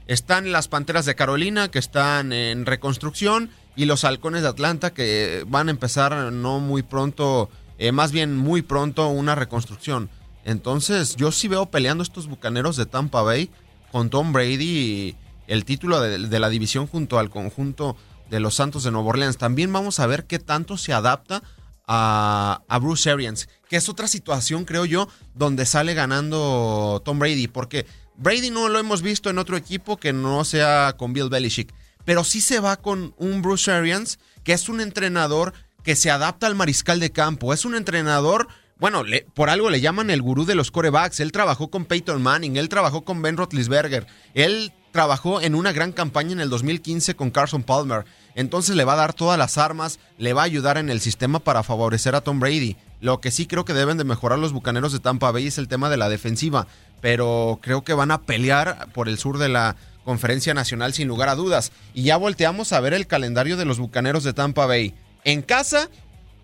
Están 0.06 0.52
las 0.52 0.68
Panteras 0.68 1.06
de 1.06 1.16
Carolina 1.16 1.72
que 1.72 1.80
están 1.80 2.32
en 2.32 2.66
reconstrucción 2.66 3.50
y 3.74 3.86
los 3.86 4.04
Halcones 4.04 4.42
de 4.42 4.48
Atlanta 4.48 4.94
que 4.94 5.44
van 5.48 5.66
a 5.66 5.72
empezar 5.72 6.32
no 6.32 6.60
muy 6.60 6.82
pronto, 6.84 7.50
eh, 7.78 7.90
más 7.90 8.12
bien 8.12 8.36
muy 8.36 8.62
pronto 8.62 9.08
una 9.08 9.34
reconstrucción. 9.34 10.08
Entonces 10.44 11.16
yo 11.16 11.32
sí 11.32 11.48
veo 11.48 11.66
peleando 11.66 12.04
estos 12.04 12.28
Bucaneros 12.28 12.76
de 12.76 12.86
Tampa 12.86 13.22
Bay 13.22 13.50
con 13.90 14.08
Tom 14.08 14.32
Brady 14.32 15.16
el 15.48 15.64
título 15.64 16.00
de 16.00 16.38
la 16.38 16.48
división 16.48 16.86
junto 16.86 17.18
al 17.18 17.28
conjunto 17.28 17.96
de 18.30 18.40
los 18.40 18.54
Santos 18.54 18.84
de 18.84 18.90
Nueva 18.90 19.08
Orleans. 19.08 19.36
También 19.36 19.72
vamos 19.72 20.00
a 20.00 20.06
ver 20.06 20.24
qué 20.24 20.38
tanto 20.38 20.78
se 20.78 20.92
adapta 20.92 21.42
a, 21.86 22.62
a 22.68 22.78
Bruce 22.78 23.10
Arians, 23.10 23.48
que 23.68 23.76
es 23.76 23.88
otra 23.88 24.08
situación, 24.08 24.64
creo 24.64 24.84
yo, 24.84 25.08
donde 25.34 25.66
sale 25.66 25.94
ganando 25.94 27.02
Tom 27.04 27.18
Brady, 27.18 27.48
porque 27.48 27.84
Brady 28.16 28.50
no 28.50 28.68
lo 28.68 28.78
hemos 28.78 29.02
visto 29.02 29.28
en 29.28 29.38
otro 29.38 29.56
equipo 29.56 29.96
que 29.96 30.12
no 30.12 30.44
sea 30.44 30.94
con 30.96 31.12
Bill 31.12 31.28
Belichick, 31.28 31.74
pero 32.04 32.24
sí 32.24 32.40
se 32.40 32.60
va 32.60 32.76
con 32.76 33.14
un 33.18 33.42
Bruce 33.42 33.70
Arians, 33.70 34.18
que 34.44 34.52
es 34.52 34.68
un 34.68 34.80
entrenador 34.80 35.52
que 35.82 35.96
se 35.96 36.10
adapta 36.10 36.46
al 36.46 36.54
mariscal 36.54 37.00
de 37.00 37.10
campo, 37.10 37.52
es 37.52 37.64
un 37.64 37.74
entrenador... 37.74 38.48
Bueno, 38.78 39.04
por 39.34 39.50
algo 39.50 39.68
le 39.68 39.82
llaman 39.82 40.08
el 40.08 40.22
gurú 40.22 40.46
de 40.46 40.54
los 40.54 40.70
corebacks. 40.70 41.20
Él 41.20 41.32
trabajó 41.32 41.68
con 41.68 41.84
Peyton 41.84 42.22
Manning, 42.22 42.56
él 42.56 42.70
trabajó 42.70 43.04
con 43.04 43.20
Ben 43.20 43.36
Roethlisberger, 43.36 44.06
él 44.32 44.72
trabajó 44.92 45.40
en 45.40 45.54
una 45.54 45.72
gran 45.72 45.92
campaña 45.92 46.32
en 46.32 46.40
el 46.40 46.50
2015 46.50 47.14
con 47.14 47.30
Carson 47.30 47.62
Palmer. 47.62 48.04
Entonces 48.34 48.76
le 48.76 48.84
va 48.84 48.94
a 48.94 48.96
dar 48.96 49.14
todas 49.14 49.38
las 49.38 49.58
armas, 49.58 49.98
le 50.18 50.32
va 50.32 50.42
a 50.42 50.46
ayudar 50.46 50.78
en 50.78 50.90
el 50.90 51.00
sistema 51.00 51.40
para 51.40 51.62
favorecer 51.62 52.14
a 52.14 52.20
Tom 52.20 52.40
Brady. 52.40 52.76
Lo 53.00 53.20
que 53.20 53.30
sí 53.30 53.46
creo 53.46 53.64
que 53.64 53.72
deben 53.72 53.98
de 53.98 54.04
mejorar 54.04 54.38
los 54.38 54.52
Bucaneros 54.52 54.92
de 54.92 54.98
Tampa 54.98 55.30
Bay 55.30 55.46
es 55.46 55.58
el 55.58 55.68
tema 55.68 55.88
de 55.90 55.96
la 55.96 56.08
defensiva, 56.08 56.66
pero 57.00 57.58
creo 57.62 57.82
que 57.82 57.94
van 57.94 58.10
a 58.10 58.22
pelear 58.22 58.88
por 58.92 59.08
el 59.08 59.18
sur 59.18 59.38
de 59.38 59.48
la 59.48 59.76
Conferencia 60.04 60.54
Nacional 60.54 60.92
sin 60.92 61.08
lugar 61.08 61.28
a 61.28 61.34
dudas. 61.34 61.72
Y 61.94 62.04
ya 62.04 62.16
volteamos 62.16 62.72
a 62.72 62.80
ver 62.80 62.94
el 62.94 63.06
calendario 63.06 63.56
de 63.56 63.64
los 63.64 63.78
Bucaneros 63.78 64.24
de 64.24 64.32
Tampa 64.32 64.66
Bay. 64.66 64.94
En 65.24 65.42
casa 65.42 65.88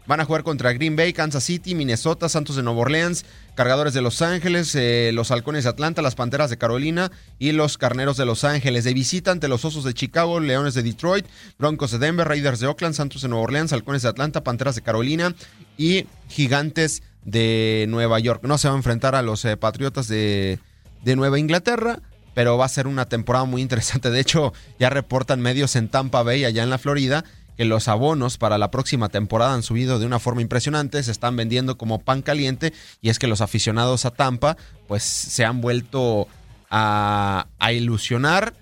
Van 0.07 0.21
a 0.21 0.25
jugar 0.25 0.45
contra 0.45 0.73
Green 0.73 0.95
Bay, 0.95 1.13
Kansas 1.13 1.43
City, 1.43 1.75
Minnesota, 1.75 2.29
Santos 2.29 2.57
de 2.57 2.63
Nueva 2.63 2.81
Orleans, 2.81 3.25
Cargadores 3.57 3.93
de 3.93 4.03
Los 4.03 4.23
Ángeles, 4.23 4.75
eh, 4.75 5.11
los 5.13 5.31
Halcones 5.31 5.65
de 5.65 5.71
Atlanta, 5.71 6.03
las 6.03 6.15
Panteras 6.15 6.49
de 6.51 6.59
Carolina 6.59 7.11
y 7.39 7.53
los 7.53 7.77
Carneros 7.77 8.17
de 8.17 8.25
Los 8.25 8.45
Ángeles. 8.45 8.85
De 8.85 8.95
visita 8.95 9.33
ante 9.33 9.49
los 9.49 9.65
Osos 9.65 9.83
de 9.85 9.95
Chicago, 9.95 10.39
Leones 10.39 10.75
de 10.75 10.83
Detroit, 10.83 11.27
Broncos 11.59 11.91
de 11.91 11.99
Denver, 11.99 12.29
Raiders 12.29 12.61
de 12.61 12.69
Oakland, 12.69 12.95
Santos 12.95 13.23
de 13.23 13.29
Nueva 13.29 13.45
Orleans, 13.45 13.73
Halcones 13.73 14.03
de 14.03 14.09
Atlanta, 14.09 14.45
Panteras 14.45 14.77
de 14.77 14.83
Carolina 14.83 15.35
y 15.77 16.07
Gigantes 16.29 17.03
de 17.25 17.87
Nueva 17.89 18.21
York. 18.21 18.43
No 18.45 18.59
se 18.59 18.69
va 18.69 18.75
a 18.75 18.77
enfrentar 18.77 19.15
a 19.17 19.23
los 19.23 19.45
eh, 19.45 19.57
Patriotas 19.57 20.07
de, 20.07 20.61
de 21.03 21.17
Nueva 21.17 21.39
Inglaterra, 21.39 22.01
pero 22.35 22.57
va 22.57 22.67
a 22.67 22.69
ser 22.69 22.87
una 22.87 23.09
temporada 23.09 23.45
muy 23.45 23.63
interesante. 23.63 24.11
De 24.11 24.21
hecho, 24.21 24.53
ya 24.79 24.91
reportan 24.91 25.41
medios 25.41 25.75
en 25.75 25.89
Tampa 25.89 26.23
Bay, 26.23 26.45
allá 26.45 26.63
en 26.63 26.71
la 26.71 26.79
Florida, 26.79 27.25
que 27.57 27.65
los 27.65 27.89
abonos 27.89 28.39
para 28.39 28.59
la 28.59 28.71
próxima 28.71 29.09
temporada 29.09 29.55
han 29.55 29.63
subido 29.63 29.99
de 29.99 30.07
una 30.07 30.19
forma 30.19 30.43
impresionante, 30.43 31.03
se 31.03 31.11
están 31.11 31.37
vendiendo 31.37 31.79
como 31.79 31.99
pan 31.99 32.23
caliente 32.23 32.73
y 33.01 33.09
es 33.09 33.19
que 33.19 33.27
los 33.27 33.41
aficionados 33.41 34.05
a 34.05 34.11
Tampa 34.11 34.57
pues 34.87 35.03
se 35.03 35.45
han 35.45 35.61
vuelto 35.61 36.29
a, 36.71 37.47
ilusionar. 37.73 38.55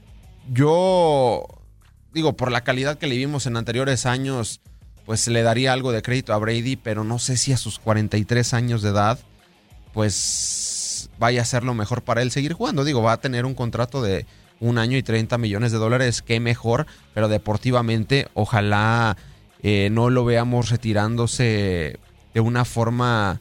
Yo 0.53 1.47
digo, 2.13 2.37
por 2.37 2.53
la 2.53 2.63
calidad 2.63 2.99
que 2.99 3.07
le 3.07 3.17
vimos 3.17 3.47
en 3.47 3.57
anteriores 3.57 4.07
años, 4.07 4.61
pues 5.05 5.27
le 5.29 5.43
daría 5.43 5.73
algo 5.73 5.93
de 5.93 6.03
crédito 6.03 6.33
a 6.33 6.39
Brady, 6.39 6.77
pero 6.77 7.05
no 7.05 7.19
sé 7.19 7.37
si 7.37 7.53
a 7.53 7.57
sus 7.57 7.79
43 7.79 8.55
años 8.55 8.83
de 8.83 8.91
edad, 8.91 9.19
pues 9.93 11.11
vaya 11.19 11.43
a 11.43 11.45
ser 11.45 11.65
lo 11.65 11.75
mejor 11.75 12.03
para 12.03 12.23
él 12.23 12.31
seguir 12.31 12.53
jugando. 12.53 12.85
Digo, 12.85 13.03
va 13.03 13.13
a 13.13 13.21
tener 13.21 13.45
un 13.45 13.55
contrato 13.55 14.03
de 14.03 14.27
un 14.64 14.78
año 14.78 14.97
y 14.97 15.02
30 15.02 15.37
millones 15.37 15.73
de 15.73 15.78
dólares, 15.78 16.23
qué 16.23 16.40
mejor, 16.40 16.87
pero 17.12 17.28
deportivamente 17.28 18.28
ojalá 18.33 19.16
eh, 19.62 19.90
no 19.92 20.09
lo 20.09 20.25
veamos 20.25 20.71
retirándose 20.71 21.99
de 22.33 22.40
una 22.40 22.64
forma 22.64 23.40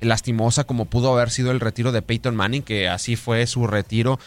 lastimosa 0.00 0.62
como 0.64 0.84
pudo 0.84 1.12
haber 1.12 1.30
sido 1.30 1.50
el 1.50 1.58
retiro 1.58 1.90
de 1.90 2.00
Peyton 2.00 2.36
Manning, 2.36 2.62
que 2.62 2.88
así 2.88 3.16
fue 3.16 3.46
su 3.48 3.66
retiro. 3.66 4.20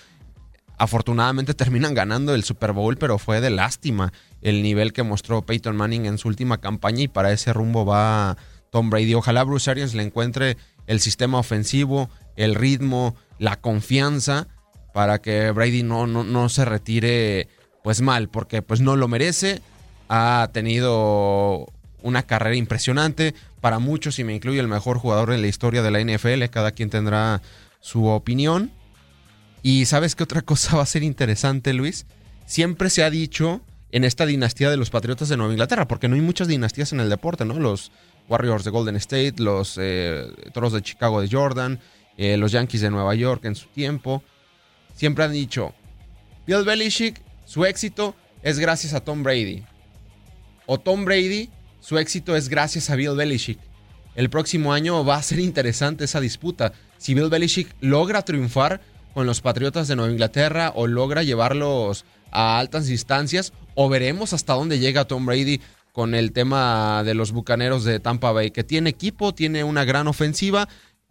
Afortunadamente 0.77 1.53
terminan 1.53 1.93
ganando 1.93 2.35
el 2.35 2.43
Super 2.43 2.73
Bowl, 2.73 2.97
pero 2.97 3.17
fue 3.17 3.39
de 3.39 3.49
lástima 3.49 4.11
el 4.41 4.61
nivel 4.61 4.91
que 4.91 5.03
mostró 5.03 5.41
Peyton 5.41 5.75
Manning 5.75 6.05
en 6.05 6.17
su 6.17 6.27
última 6.27 6.59
campaña 6.59 7.03
y 7.03 7.07
para 7.07 7.31
ese 7.31 7.53
rumbo 7.53 7.85
va 7.85 8.35
Tom 8.71 8.89
Brady. 8.89 9.13
Ojalá 9.13 9.43
Bruce 9.43 9.71
Arians 9.71 9.93
le 9.93 10.03
encuentre 10.03 10.57
el 10.85 10.99
sistema 10.99 11.39
ofensivo, 11.39 12.09
el 12.35 12.55
ritmo, 12.55 13.15
la 13.37 13.55
confianza 13.61 14.47
para 14.93 15.21
que 15.21 15.51
Brady 15.51 15.83
no, 15.83 16.07
no, 16.07 16.23
no 16.23 16.49
se 16.49 16.65
retire 16.65 17.47
pues 17.83 18.01
mal, 18.01 18.29
porque 18.29 18.61
pues 18.61 18.81
no 18.81 18.95
lo 18.95 19.07
merece. 19.07 19.61
Ha 20.09 20.49
tenido 20.53 21.67
una 22.01 22.23
carrera 22.23 22.55
impresionante. 22.55 23.33
Para 23.61 23.79
muchos, 23.79 24.19
y 24.19 24.23
me 24.23 24.33
incluye 24.33 24.59
el 24.59 24.67
mejor 24.67 24.97
jugador 24.97 25.33
en 25.33 25.41
la 25.41 25.47
historia 25.47 25.81
de 25.81 25.91
la 25.91 25.99
NFL, 25.99 26.45
cada 26.49 26.71
quien 26.71 26.89
tendrá 26.89 27.41
su 27.81 28.05
opinión. 28.05 28.71
Y 29.61 29.85
sabes 29.85 30.15
qué 30.15 30.23
otra 30.23 30.41
cosa 30.43 30.77
va 30.77 30.83
a 30.83 30.87
ser 30.87 31.03
interesante, 31.03 31.73
Luis? 31.73 32.05
Siempre 32.45 32.89
se 32.89 33.03
ha 33.03 33.09
dicho 33.09 33.61
en 33.91 34.03
esta 34.03 34.25
dinastía 34.25 34.69
de 34.69 34.77
los 34.77 34.89
Patriotas 34.89 35.29
de 35.29 35.37
Nueva 35.37 35.53
Inglaterra, 35.53 35.87
porque 35.87 36.07
no 36.07 36.15
hay 36.15 36.21
muchas 36.21 36.47
dinastías 36.47 36.93
en 36.93 36.99
el 36.99 37.09
deporte, 37.09 37.43
¿no? 37.45 37.59
Los 37.59 37.91
Warriors 38.27 38.63
de 38.63 38.71
Golden 38.71 38.95
State, 38.95 39.35
los 39.37 39.77
eh, 39.79 40.27
Toros 40.53 40.73
de 40.73 40.81
Chicago 40.81 41.21
de 41.21 41.29
Jordan, 41.29 41.79
eh, 42.17 42.37
los 42.37 42.51
Yankees 42.51 42.81
de 42.81 42.91
Nueva 42.91 43.15
York 43.15 43.45
en 43.45 43.55
su 43.55 43.67
tiempo. 43.67 44.23
Siempre 44.99 45.23
han 45.23 45.31
dicho, 45.31 45.73
Bill 46.45 46.65
Belichick, 46.65 47.21
su 47.45 47.63
éxito 47.63 48.15
es 48.43 48.59
gracias 48.59 48.93
a 48.93 48.99
Tom 48.99 49.23
Brady. 49.23 49.63
O 50.65 50.77
Tom 50.77 51.05
Brady, 51.05 51.49
su 51.79 51.97
éxito 51.97 52.35
es 52.35 52.49
gracias 52.49 52.89
a 52.89 52.97
Bill 52.97 53.15
Belichick. 53.15 53.59
El 54.15 54.29
próximo 54.29 54.73
año 54.73 55.05
va 55.05 55.15
a 55.15 55.23
ser 55.23 55.39
interesante 55.39 56.03
esa 56.03 56.19
disputa. 56.19 56.73
Si 56.97 57.13
Bill 57.13 57.29
Belichick 57.29 57.73
logra 57.79 58.23
triunfar 58.23 58.81
con 59.13 59.25
los 59.25 59.39
Patriotas 59.39 59.87
de 59.87 59.95
Nueva 59.95 60.11
Inglaterra 60.11 60.73
o 60.75 60.85
logra 60.85 61.23
llevarlos 61.23 62.03
a 62.29 62.59
altas 62.59 62.89
instancias, 62.89 63.53
o 63.75 63.87
veremos 63.87 64.33
hasta 64.33 64.51
dónde 64.51 64.79
llega 64.79 65.07
Tom 65.07 65.25
Brady 65.25 65.61
con 65.93 66.13
el 66.13 66.33
tema 66.33 67.03
de 67.05 67.13
los 67.13 67.31
Bucaneros 67.31 67.85
de 67.85 68.01
Tampa 68.01 68.33
Bay, 68.33 68.51
que 68.51 68.65
tiene 68.65 68.89
equipo, 68.89 69.33
tiene 69.33 69.63
una 69.63 69.85
gran 69.85 70.07
ofensiva. 70.07 70.67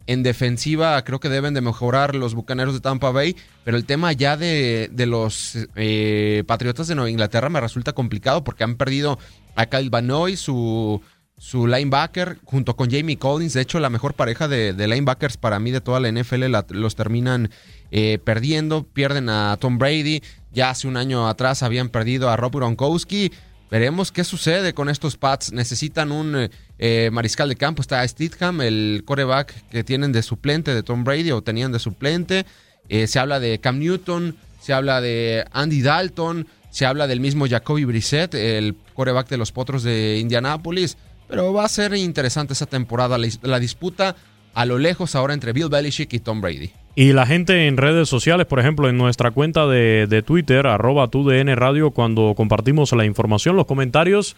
En 0.09 0.23
defensiva 0.23 0.99
creo 1.03 1.19
que 1.19 1.29
deben 1.29 1.53
de 1.53 1.61
mejorar 1.61 2.15
los 2.15 2.33
Bucaneros 2.33 2.73
de 2.73 2.79
Tampa 2.79 3.11
Bay, 3.11 3.35
pero 3.63 3.77
el 3.77 3.85
tema 3.85 4.11
ya 4.11 4.37
de, 4.37 4.89
de 4.91 5.05
los 5.05 5.55
eh, 5.75 6.43
Patriotas 6.47 6.87
de 6.87 6.95
Nueva 6.95 7.11
Inglaterra 7.11 7.47
me 7.49 7.61
resulta 7.61 7.93
complicado 7.93 8.43
porque 8.43 8.63
han 8.63 8.75
perdido 8.75 9.19
a 9.55 9.67
Kyle 9.67 9.91
Banoy, 9.91 10.35
su, 10.35 10.99
su 11.37 11.67
linebacker, 11.67 12.39
junto 12.43 12.75
con 12.75 12.89
Jamie 12.89 13.19
Collins. 13.19 13.53
De 13.53 13.61
hecho, 13.61 13.79
la 13.79 13.91
mejor 13.91 14.15
pareja 14.15 14.47
de, 14.47 14.73
linebackers 14.73 15.37
para 15.37 15.59
mí 15.59 15.69
de 15.69 15.79
toda 15.79 15.99
la 15.99 16.11
NFL 16.11 16.45
los 16.69 16.95
terminan 16.95 17.51
eh, 17.91 18.17
perdiendo. 18.17 18.87
Pierden 18.87 19.29
a 19.29 19.57
Tom 19.57 19.77
Brady. 19.77 20.23
Ya 20.51 20.71
hace 20.71 20.87
un 20.87 20.97
año 20.97 21.27
atrás 21.27 21.61
habían 21.61 21.89
perdido 21.89 22.31
a 22.31 22.35
Rob 22.35 22.55
Gronkowski. 22.55 23.31
Veremos 23.71 24.11
qué 24.11 24.23
sucede 24.23 24.73
con 24.73 24.89
estos 24.89 25.15
Pats. 25.15 25.51
Necesitan 25.51 26.11
un 26.11 26.49
eh, 26.79 27.09
mariscal 27.11 27.49
de 27.49 27.55
campo. 27.55 27.81
Está 27.81 28.07
Stidham, 28.07 28.61
el 28.61 29.03
coreback 29.05 29.53
que 29.69 29.83
tienen 29.83 30.11
de 30.11 30.23
suplente 30.23 30.73
de 30.73 30.81
Tom 30.81 31.03
Brady 31.03 31.31
o 31.31 31.41
tenían 31.43 31.71
de 31.71 31.79
suplente. 31.79 32.45
Eh, 32.89 33.05
se 33.05 33.19
habla 33.19 33.39
de 33.39 33.59
Cam 33.59 33.77
Newton, 33.77 34.35
se 34.59 34.73
habla 34.73 35.01
de 35.01 35.45
Andy 35.51 35.81
Dalton, 35.81 36.47
se 36.71 36.87
habla 36.87 37.05
del 37.05 37.19
mismo 37.19 37.47
Jacoby 37.47 37.85
Brissett, 37.85 38.33
el 38.33 38.75
coreback 38.95 39.29
de 39.29 39.37
los 39.37 39.51
Potros 39.51 39.83
de 39.83 40.17
Indianápolis. 40.17 40.97
Pero 41.27 41.53
va 41.53 41.65
a 41.65 41.69
ser 41.69 41.93
interesante 41.93 42.53
esa 42.53 42.65
temporada. 42.65 43.17
La 43.43 43.59
disputa 43.59 44.15
a 44.53 44.65
lo 44.65 44.77
lejos 44.77 45.15
ahora 45.15 45.33
entre 45.33 45.53
Bill 45.53 45.69
Belichick 45.69 46.13
y 46.13 46.19
Tom 46.19 46.41
Brady. 46.41 46.71
Y 46.95 47.13
la 47.13 47.25
gente 47.25 47.67
en 47.67 47.77
redes 47.77 48.09
sociales, 48.09 48.45
por 48.45 48.59
ejemplo, 48.59 48.89
en 48.89 48.97
nuestra 48.97 49.31
cuenta 49.31 49.67
de, 49.67 50.07
de 50.07 50.21
Twitter, 50.21 50.67
arroba 50.67 51.07
TUDN 51.07 51.55
Radio, 51.55 51.91
cuando 51.91 52.33
compartimos 52.35 52.91
la 52.91 53.05
información, 53.05 53.55
los 53.55 53.65
comentarios 53.65 54.35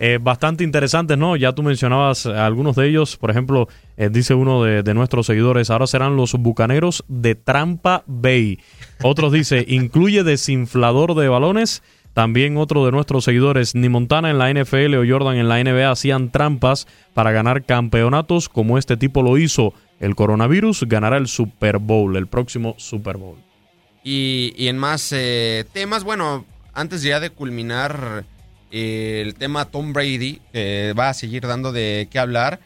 eh, 0.00 0.20
bastante 0.22 0.62
interesantes, 0.62 1.18
¿no? 1.18 1.34
Ya 1.34 1.52
tú 1.52 1.64
mencionabas 1.64 2.24
algunos 2.24 2.76
de 2.76 2.88
ellos, 2.88 3.16
por 3.16 3.32
ejemplo, 3.32 3.68
eh, 3.96 4.08
dice 4.12 4.32
uno 4.32 4.62
de, 4.62 4.84
de, 4.84 4.94
nuestros 4.94 5.26
seguidores, 5.26 5.70
ahora 5.70 5.88
serán 5.88 6.14
los 6.14 6.34
bucaneros 6.34 7.04
de 7.08 7.34
Trampa 7.34 8.04
Bay. 8.06 8.60
Otros 9.02 9.32
dice, 9.32 9.64
incluye 9.66 10.22
desinflador 10.22 11.16
de 11.16 11.28
balones. 11.28 11.82
También 12.18 12.56
otro 12.56 12.84
de 12.84 12.90
nuestros 12.90 13.22
seguidores, 13.22 13.76
ni 13.76 13.88
Montana 13.88 14.28
en 14.28 14.38
la 14.38 14.52
NFL 14.52 14.96
o 14.96 15.04
Jordan 15.08 15.36
en 15.36 15.46
la 15.46 15.62
NBA 15.62 15.88
hacían 15.88 16.32
trampas 16.32 16.88
para 17.14 17.30
ganar 17.30 17.64
campeonatos 17.64 18.48
como 18.48 18.76
este 18.76 18.96
tipo 18.96 19.22
lo 19.22 19.38
hizo 19.38 19.72
el 20.00 20.16
coronavirus 20.16 20.82
ganará 20.88 21.16
el 21.16 21.28
Super 21.28 21.78
Bowl, 21.78 22.16
el 22.16 22.26
próximo 22.26 22.74
Super 22.76 23.18
Bowl. 23.18 23.38
Y, 24.02 24.52
en 24.66 24.78
más 24.78 25.12
eh, 25.12 25.64
temas, 25.72 26.02
bueno, 26.02 26.44
antes 26.74 27.04
ya 27.04 27.20
de 27.20 27.30
culminar 27.30 28.24
eh, 28.72 29.22
el 29.24 29.36
tema 29.36 29.66
Tom 29.66 29.92
Brady, 29.92 30.40
que 30.52 30.94
va 30.98 31.10
a 31.10 31.14
seguir 31.14 31.46
dando 31.46 31.70
de 31.70 32.08
qué 32.10 32.18
hablar, 32.18 32.58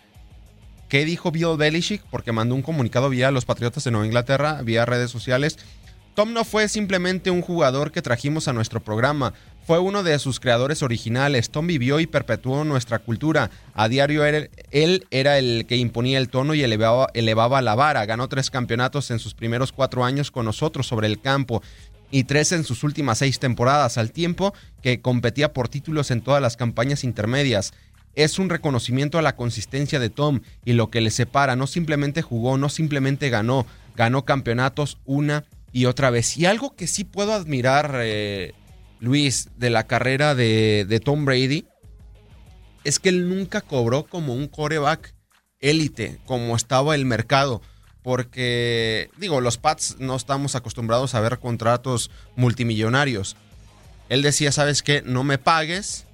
¿qué 0.88 1.04
dijo 1.04 1.30
Bill 1.30 1.58
Belichick? 1.58 2.00
Porque 2.10 2.32
mandó 2.32 2.54
un 2.54 2.62
comunicado 2.62 3.10
vía 3.10 3.30
los 3.30 3.44
Patriotas 3.44 3.84
de 3.84 3.90
Nueva 3.90 4.06
Inglaterra, 4.06 4.62
vía 4.62 4.86
redes 4.86 5.10
sociales. 5.10 5.58
Tom 6.14 6.34
no 6.34 6.44
fue 6.44 6.68
simplemente 6.68 7.30
un 7.30 7.40
jugador 7.40 7.90
que 7.90 8.02
trajimos 8.02 8.46
a 8.46 8.52
nuestro 8.52 8.80
programa, 8.80 9.32
fue 9.66 9.78
uno 9.78 10.02
de 10.02 10.18
sus 10.18 10.40
creadores 10.40 10.82
originales. 10.82 11.50
Tom 11.50 11.66
vivió 11.66 12.00
y 12.00 12.06
perpetuó 12.06 12.64
nuestra 12.64 12.98
cultura. 12.98 13.50
A 13.74 13.88
diario 13.88 14.24
él, 14.24 14.50
era 15.10 15.38
el 15.38 15.66
que 15.68 15.76
imponía 15.76 16.18
el 16.18 16.28
tono 16.28 16.54
y 16.54 16.62
elevaba, 16.62 17.08
elevaba 17.14 17.62
la 17.62 17.76
vara. 17.76 18.04
Ganó 18.04 18.28
tres 18.28 18.50
campeonatos 18.50 19.10
en 19.12 19.20
sus 19.20 19.34
primeros 19.34 19.70
cuatro 19.70 20.04
años 20.04 20.30
con 20.30 20.46
nosotros 20.46 20.88
sobre 20.88 21.06
el 21.06 21.20
campo 21.20 21.62
y 22.10 22.24
tres 22.24 22.52
en 22.52 22.64
sus 22.64 22.82
últimas 22.82 23.18
seis 23.18 23.38
temporadas, 23.38 23.98
al 23.98 24.10
tiempo 24.10 24.52
que 24.82 25.00
competía 25.00 25.52
por 25.52 25.68
títulos 25.68 26.10
en 26.10 26.22
todas 26.22 26.42
las 26.42 26.56
campañas 26.56 27.04
intermedias. 27.04 27.72
Es 28.16 28.38
un 28.38 28.50
reconocimiento 28.50 29.16
a 29.16 29.22
la 29.22 29.36
consistencia 29.36 30.00
de 30.00 30.10
Tom 30.10 30.40
y 30.64 30.72
lo 30.72 30.90
que 30.90 31.00
le 31.00 31.10
separa. 31.10 31.56
No 31.56 31.68
simplemente 31.68 32.20
jugó, 32.20 32.58
no 32.58 32.68
simplemente 32.68 33.30
ganó, 33.30 33.64
ganó 33.94 34.24
campeonatos 34.24 34.98
una 35.06 35.44
y 35.72 35.86
otra 35.86 36.10
vez. 36.10 36.36
Y 36.36 36.46
algo 36.46 36.74
que 36.76 36.86
sí 36.86 37.04
puedo 37.04 37.32
admirar, 37.32 37.98
eh, 38.02 38.54
Luis, 39.00 39.48
de 39.56 39.70
la 39.70 39.86
carrera 39.86 40.34
de, 40.34 40.86
de, 40.88 41.00
Tom 41.00 41.24
Brady, 41.24 41.66
es 42.84 42.98
que 42.98 43.08
él 43.08 43.28
nunca 43.28 43.60
cobró 43.60 44.04
como 44.04 44.34
un 44.34 44.48
coreback 44.48 45.14
élite, 45.60 46.18
como 46.26 46.54
estaba 46.54 46.94
el 46.94 47.04
mercado. 47.04 47.62
Porque, 48.02 49.10
digo, 49.16 49.40
los 49.40 49.58
Pats 49.58 49.96
no 49.98 50.16
estamos 50.16 50.56
acostumbrados 50.56 51.14
a 51.14 51.20
ver 51.20 51.38
contratos 51.38 52.10
multimillonarios. 52.34 53.36
Él 54.08 54.22
decía, 54.22 54.52
¿sabes 54.52 54.82
qué? 54.82 55.02
No 55.06 55.24
me 55.24 55.38
pagues. 55.38 56.04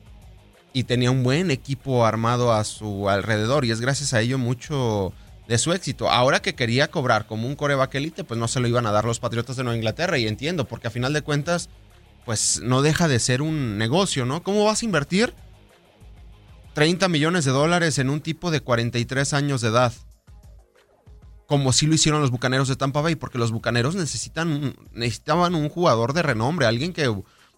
Y 0.75 0.85
tenía 0.85 1.11
un 1.11 1.25
buen 1.25 1.51
equipo 1.51 2.05
armado 2.05 2.53
a 2.53 2.63
su 2.65 3.09
alrededor. 3.09 3.65
Y 3.65 3.71
es 3.71 3.81
gracias 3.81 4.13
a 4.13 4.21
ello 4.21 4.39
mucho 4.39 5.15
de 5.49 5.59
su 5.59 5.73
éxito. 5.73 6.11
Ahora 6.11 6.41
que 6.41 6.55
quería 6.55 6.91
cobrar 6.91 7.27
como 7.27 7.49
un 7.49 7.57
coreback 7.57 7.95
elite, 7.95 8.23
pues 8.23 8.39
no 8.39 8.47
se 8.47 8.61
lo 8.61 8.69
iban 8.69 8.87
a 8.87 8.93
dar 8.93 9.07
los 9.07 9.19
Patriotas 9.19 9.57
de 9.57 9.65
Nueva 9.65 9.79
Inglaterra. 9.79 10.19
Y 10.19 10.29
entiendo, 10.29 10.69
porque 10.69 10.89
a 10.89 10.91
final 10.91 11.15
de 11.15 11.23
cuentas, 11.23 11.71
pues 12.27 12.61
no 12.63 12.83
deja 12.83 13.09
de 13.09 13.19
ser 13.19 13.41
un 13.41 13.79
negocio, 13.79 14.27
¿no? 14.27 14.43
¿Cómo 14.43 14.65
vas 14.67 14.83
a 14.83 14.85
invertir 14.85 15.33
30 16.75 17.09
millones 17.09 17.47
de 17.47 17.51
dólares 17.51 17.99
en 17.99 18.11
un 18.11 18.21
tipo 18.21 18.51
de 18.51 18.61
43 18.61 19.33
años 19.33 19.63
de 19.63 19.69
edad? 19.69 19.95
Como 21.47 21.73
si 21.73 21.87
lo 21.87 21.95
hicieron 21.95 22.21
los 22.21 22.31
Bucaneros 22.31 22.69
de 22.69 22.77
Tampa 22.77 23.01
Bay, 23.01 23.15
porque 23.15 23.39
los 23.39 23.51
Bucaneros 23.51 23.95
necesitan, 23.95 24.77
necesitaban 24.93 25.55
un 25.55 25.71
jugador 25.71 26.13
de 26.13 26.23
renombre, 26.23 26.67
alguien 26.67 26.93
que 26.93 27.11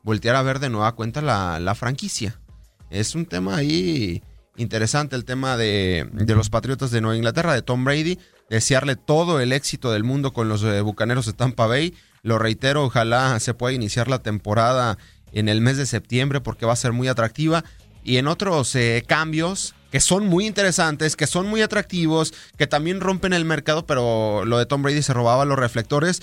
volteara 0.05 0.39
a 0.39 0.43
ver 0.43 0.61
de 0.61 0.71
nueva 0.71 0.95
cuenta 0.95 1.23
la, 1.23 1.59
la 1.59 1.75
franquicia. 1.75 2.41
Es 2.89 3.17
un 3.17 3.27
tema 3.27 3.57
ahí 3.57 4.23
interesante 4.61 5.17
el 5.17 5.25
tema 5.25 5.57
de, 5.57 6.09
los 6.13 6.51
Patriotas 6.51 6.91
de 6.91 7.01
Nueva 7.01 7.17
Inglaterra, 7.17 7.55
de 7.55 7.63
Tom 7.63 7.85
Brady. 7.85 8.19
Desearle 8.49 8.97
todo 8.97 9.41
el 9.41 9.53
éxito 9.53 9.91
del 9.93 10.05
mundo 10.05 10.33
con 10.33 10.49
los 10.49 10.63
eh, 10.63 10.81
Bucaneros 10.81 11.27
de 11.27 11.33
Tampa 11.33 11.67
Bay. 11.67 11.95
Lo 12.23 12.39
reitero, 12.39 12.85
ojalá 12.85 13.39
se 13.41 13.55
pueda 13.55 13.75
iniciar 13.75 14.09
la 14.09 14.23
temporada 14.23 14.99
en 15.33 15.49
el 15.49 15.61
mes 15.61 15.77
de 15.77 15.87
septiembre 15.87 16.41
porque 16.41 16.67
va 16.67 16.73
a 16.73 16.77
ser 16.77 16.93
muy 16.93 17.09
atractiva. 17.09 17.65
y 18.03 18.17
en 18.17 18.29
otros 18.29 18.75
eh, 18.77 19.05
cambios 19.07 19.75
que 19.91 20.01
son 20.01 20.27
muy 20.27 20.47
interesantes, 20.47 21.17
que 21.17 21.27
son 21.27 21.47
muy 21.49 21.63
atractivos, 21.63 22.33
que 22.57 22.67
también 22.67 23.01
rompen 23.01 23.33
el 23.33 23.45
mercado, 23.45 23.87
pero 23.87 24.45
lo 24.45 24.59
de 24.59 24.67
Tom 24.67 24.83
Brady 24.83 25.03
se 25.03 25.13
robaba 25.13 25.45
los 25.45 25.59
reflectores. 25.59 26.23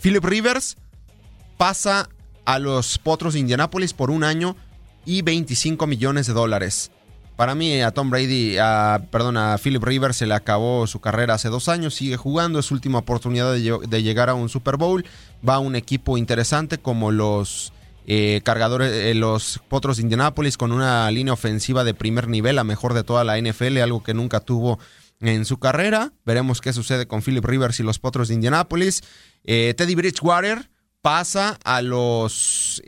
Philip 0.00 0.24
Rivers 0.24 0.76
pasa 1.56 2.08
a 2.44 2.58
los 2.58 2.98
Potros 2.98 3.34
de 3.34 3.40
Indianápolis 3.40 3.94
por 3.94 4.10
un 4.10 4.24
año 4.24 4.56
y 5.04 5.22
25 5.22 5.86
millones 5.86 6.26
de 6.26 6.34
dólares. 6.34 6.90
Para 7.38 7.54
mí, 7.54 7.80
a 7.82 7.92
Tom 7.92 8.10
Brady, 8.10 8.56
a, 8.58 9.00
perdón, 9.12 9.36
a 9.36 9.58
Philip 9.58 9.84
Rivers 9.84 10.16
se 10.16 10.26
le 10.26 10.34
acabó 10.34 10.88
su 10.88 10.98
carrera 10.98 11.34
hace 11.34 11.48
dos 11.50 11.68
años, 11.68 11.94
sigue 11.94 12.16
jugando, 12.16 12.58
es 12.58 12.66
su 12.66 12.74
última 12.74 12.98
oportunidad 12.98 13.52
de, 13.52 14.02
llegar 14.02 14.28
a 14.28 14.34
un 14.34 14.48
Super 14.48 14.76
Bowl. 14.76 15.06
Va 15.48 15.54
a 15.54 15.58
un 15.60 15.76
equipo 15.76 16.18
interesante 16.18 16.78
como 16.78 17.12
los 17.12 17.72
eh, 18.08 18.42
eh, 18.44 19.14
los 19.14 19.60
Potros 19.68 19.98
de 19.98 20.02
Indianápolis, 20.02 20.56
con 20.56 20.72
una 20.72 21.08
línea 21.12 21.32
ofensiva 21.32 21.84
de 21.84 21.94
primer 21.94 22.26
nivel, 22.26 22.56
la 22.56 22.64
mejor 22.64 22.92
de 22.92 23.04
toda 23.04 23.22
la 23.22 23.38
NFL, 23.40 23.78
algo 23.78 24.02
que 24.02 24.14
nunca 24.14 24.40
tuvo 24.40 24.80
en 25.20 25.44
su 25.44 25.60
carrera. 25.60 26.12
Veremos 26.26 26.60
qué 26.60 26.72
sucede 26.72 27.06
con 27.06 27.22
Philip 27.22 27.44
Rivers 27.44 27.78
y 27.78 27.84
los 27.84 28.00
Potros 28.00 28.26
de 28.26 28.34
Indianápolis. 28.34 29.04
Eh, 29.44 29.74
Teddy 29.76 29.94
Bridgewater 29.94 30.70
pasa 31.02 31.56
a 31.62 31.82
los 31.82 32.82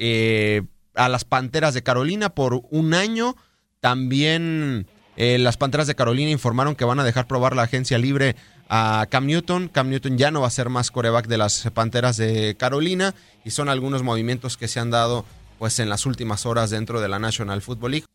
a 0.97 1.09
las 1.09 1.25
Panteras 1.25 1.73
de 1.73 1.85
Carolina 1.85 2.30
por 2.30 2.62
un 2.73 2.95
año. 2.95 3.37
También 3.80 4.87
eh, 5.16 5.38
las 5.38 5.56
Panteras 5.56 5.87
de 5.87 5.94
Carolina 5.94 6.30
informaron 6.30 6.76
que 6.76 6.84
van 6.84 7.00
a 7.00 7.04
dejar 7.04 7.26
probar 7.26 7.56
la 7.56 7.62
agencia 7.62 7.96
libre 7.96 8.37
a 8.68 9.06
Cam 9.10 9.26
Newton. 9.26 9.68
Cam 9.68 9.88
Newton 9.88 10.18
ya 10.18 10.30
no 10.30 10.42
va 10.42 10.49
a 10.49 10.50
ser 10.50 10.68
más 10.68 10.90
coreback 10.90 11.26
de 11.26 11.38
las 11.38 11.68
Panteras 11.72 12.18
de 12.18 12.56
Carolina 12.58 13.14
y 13.44 13.50
son 13.52 13.70
algunos 13.70 14.02
movimientos 14.02 14.58
que 14.58 14.68
se 14.68 14.80
han 14.80 14.90
dado 14.90 15.25
pues 15.58 15.78
en 15.78 15.88
las 15.88 16.04
últimas 16.04 16.44
horas 16.44 16.70
dentro 16.70 17.00
de 17.00 17.08
la 17.08 17.18
National 17.18 17.62
Football 17.62 17.90
League. 17.92 18.06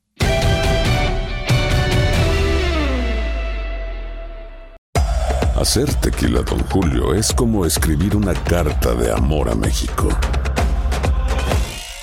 Hacer 5.55 5.91
tequila, 5.95 6.41
don 6.41 6.59
Julio, 6.65 7.15
es 7.15 7.33
como 7.33 7.65
escribir 7.65 8.15
una 8.15 8.33
carta 8.33 8.93
de 8.93 9.11
amor 9.11 9.49
a 9.49 9.55
México. 9.55 10.09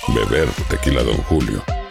Beber 0.09 0.49
tequila, 0.69 1.03
don 1.03 1.17
Julio, 1.17 1.63